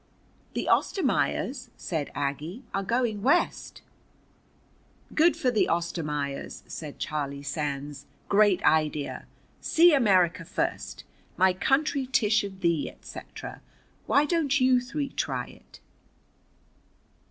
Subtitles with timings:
[0.55, 3.83] "The Ostermaiers," said Aggie, "are going West."
[5.13, 8.07] "Good for the Ostermaiers," said Charlie Sands.
[8.27, 9.27] "Great idea.
[9.59, 11.03] See America first.
[11.37, 13.61] 'My Country Tish of Thee,' etc.
[14.07, 15.79] Why don't you three try it?"